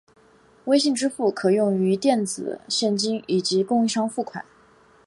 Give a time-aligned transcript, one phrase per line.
[0.65, 4.43] 微信支付可用于电子现金以及供应商付款。